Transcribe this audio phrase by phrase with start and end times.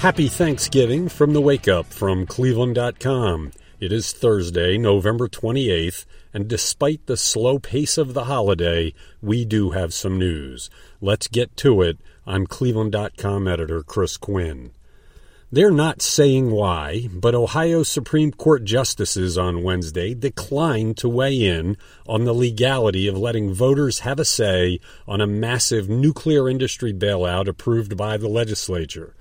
[0.00, 3.52] Happy Thanksgiving from the Wake Up from Cleveland.com.
[3.80, 9.70] It is Thursday, November 28th, and despite the slow pace of the holiday, we do
[9.70, 10.68] have some news.
[11.00, 11.98] Let's get to it.
[12.26, 14.72] I'm Cleveland.com editor Chris Quinn.
[15.50, 21.78] They're not saying why, but Ohio Supreme Court justices on Wednesday declined to weigh in
[22.06, 24.78] on the legality of letting voters have a say
[25.08, 29.14] on a massive nuclear industry bailout approved by the legislature.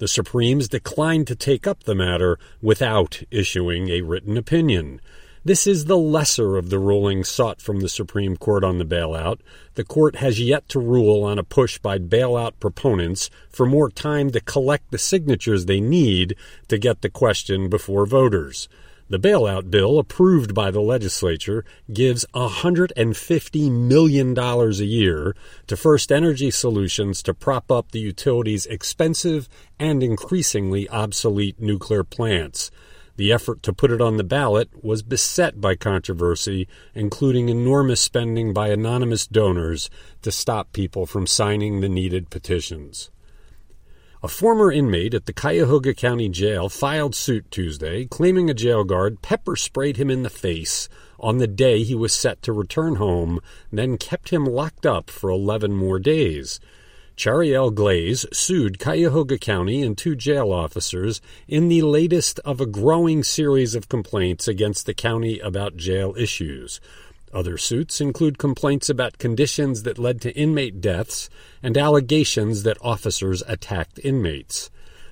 [0.00, 4.98] The Supremes declined to take up the matter without issuing a written opinion.
[5.44, 9.40] This is the lesser of the rulings sought from the Supreme Court on the bailout.
[9.74, 14.30] The court has yet to rule on a push by bailout proponents for more time
[14.30, 16.34] to collect the signatures they need
[16.68, 18.70] to get the question before voters.
[19.10, 25.34] The bailout bill approved by the legislature gives $150 million a year
[25.66, 29.48] to First Energy Solutions to prop up the utility's expensive
[29.80, 32.70] and increasingly obsolete nuclear plants.
[33.16, 38.52] The effort to put it on the ballot was beset by controversy, including enormous spending
[38.52, 39.90] by anonymous donors
[40.22, 43.10] to stop people from signing the needed petitions.
[44.22, 49.22] A former inmate at the Cuyahoga County Jail filed suit Tuesday, claiming a jail guard
[49.22, 53.40] pepper sprayed him in the face on the day he was set to return home,
[53.72, 56.60] then kept him locked up for 11 more days.
[57.16, 63.22] Chariel Glaze sued Cuyahoga County and two jail officers in the latest of a growing
[63.22, 66.78] series of complaints against the county about jail issues.
[67.32, 71.30] Other suits include complaints about conditions that led to inmate deaths
[71.62, 74.70] and allegations that officers attacked inmates.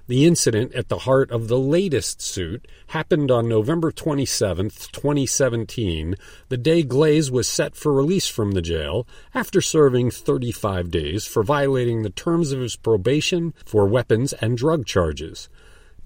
[0.09, 6.15] The incident at the heart of the latest suit happened on November 27, 2017,
[6.49, 11.43] the day Glaze was set for release from the jail after serving 35 days for
[11.43, 15.51] violating the terms of his probation for weapons and drug charges.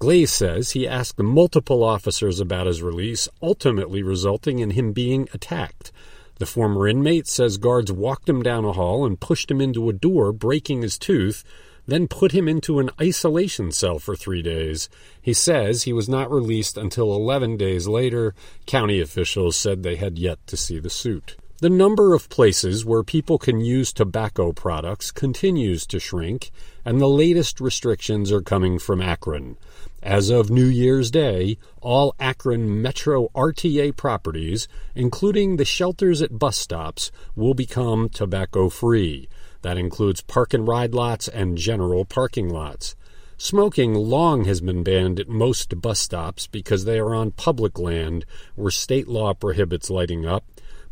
[0.03, 5.93] Glaze says he asked multiple officers about his release, ultimately resulting in him being attacked.
[6.41, 9.93] The former inmate says guards walked him down a hall and pushed him into a
[9.93, 11.45] door, breaking his tooth
[11.87, 14.89] then put him into an isolation cell for three days.
[15.21, 18.35] He says he was not released until 11 days later.
[18.67, 21.37] County officials said they had yet to see the suit.
[21.63, 26.51] The number of places where people can use tobacco products continues to shrink,
[26.85, 29.57] and the latest restrictions are coming from Akron.
[30.03, 36.57] As of New Year's Day, all Akron Metro RTA properties, including the shelters at bus
[36.57, 39.29] stops, will become tobacco free.
[39.61, 42.97] That includes park and ride lots and general parking lots.
[43.39, 48.25] Smoking long has been banned at most bus stops because they are on public land
[48.57, 50.45] where state law prohibits lighting up,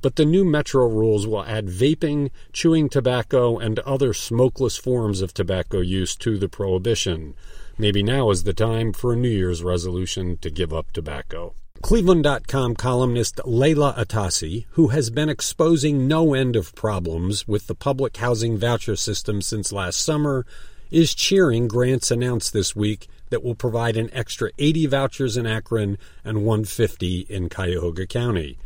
[0.03, 5.35] but the new metro rules will add vaping, chewing tobacco, and other smokeless forms of
[5.35, 7.35] tobacco use to the prohibition.
[7.79, 11.55] Maybe now is the time for a New Year's resolution to give up tobacco.
[11.83, 18.19] Cleveland.com columnist Leila Atassi, who has been exposing no end of problems with the public
[18.19, 20.45] housing voucher system since last summer,
[20.91, 25.97] is cheering grants announced this week that will provide an extra 80 vouchers in Akron
[26.23, 28.59] and 150 in Cuyahoga County.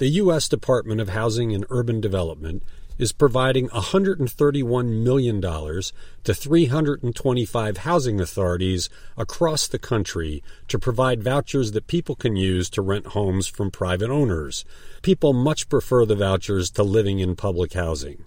[0.00, 0.48] The U.S.
[0.48, 2.62] Department of Housing and Urban Development
[2.96, 11.86] is providing $131 million to 325 housing authorities across the country to provide vouchers that
[11.86, 14.64] people can use to rent homes from private owners.
[15.02, 18.24] People much prefer the vouchers to living in public housing.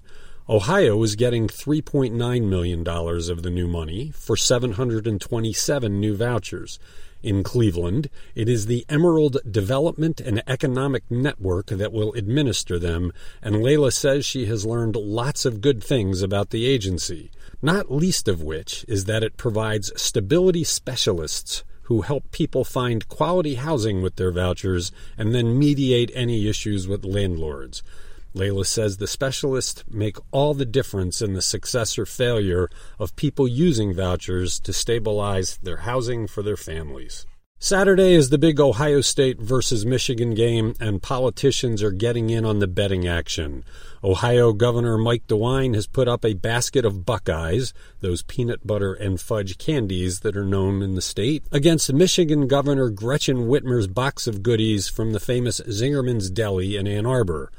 [0.50, 2.12] Ohio is getting $3.9
[2.50, 6.80] million of the new money for 727 new vouchers
[7.22, 8.10] in Cleveland.
[8.36, 14.26] It is the Emerald Development and Economic Network that will administer them, and Leila says
[14.26, 17.32] she has learned lots of good things about the agency,
[17.62, 23.56] not least of which is that it provides stability specialists who help people find quality
[23.56, 27.82] housing with their vouchers and then mediate any issues with landlords.
[28.34, 33.48] Leila says the specialists make all the difference in the success or failure of people
[33.48, 37.26] using vouchers to stabilize their housing for their families.
[37.64, 42.60] Saturday is the big Ohio State versus Michigan game, and politicians are getting in on
[42.60, 43.64] the betting action.
[44.04, 49.22] Ohio Governor Mike DeWine has put up a basket of Buckeyes, those peanut butter and
[49.22, 54.44] fudge candies that are known in the state, against Michigan Governor Gretchen Whitmer's box of
[54.44, 57.50] goodies from the famous Zingerman's Deli in Ann Arbor.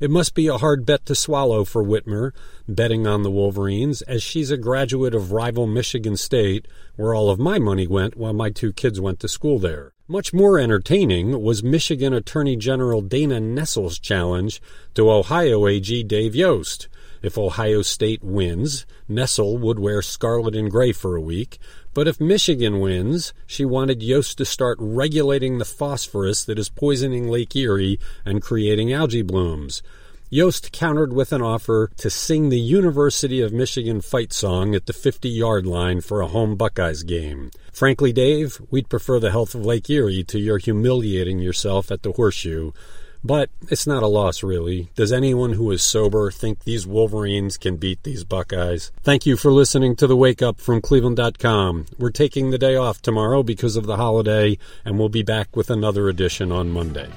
[0.00, 2.32] It must be a hard bet to swallow for Whitmer,
[2.68, 7.40] betting on the Wolverines, as she's a graduate of rival Michigan State, where all of
[7.40, 9.92] my money went while my two kids went to school there.
[10.06, 14.62] Much more entertaining was Michigan Attorney General Dana Nessel's challenge
[14.94, 16.88] to Ohio AG Dave Yost.
[17.22, 21.58] If Ohio State wins, Nessel would wear scarlet and gray for a week.
[21.94, 27.28] But if Michigan wins, she wanted Yost to start regulating the phosphorus that is poisoning
[27.28, 29.82] Lake Erie and creating algae blooms.
[30.30, 34.92] Yost countered with an offer to sing the University of Michigan fight song at the
[34.92, 37.50] 50 yard line for a home Buckeyes game.
[37.72, 42.12] Frankly, Dave, we'd prefer the health of Lake Erie to your humiliating yourself at the
[42.12, 42.72] horseshoe.
[43.24, 44.90] But it's not a loss, really.
[44.94, 48.92] Does anyone who is sober think these Wolverines can beat these Buckeyes?
[49.02, 51.86] Thank you for listening to the Wake Up from Cleveland.com.
[51.98, 55.70] We're taking the day off tomorrow because of the holiday, and we'll be back with
[55.70, 57.10] another edition on Monday.